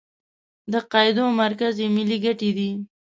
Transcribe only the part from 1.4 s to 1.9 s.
مرکز یې